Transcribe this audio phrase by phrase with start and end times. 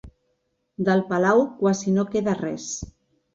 [0.87, 2.67] Del palau quasi no queda res.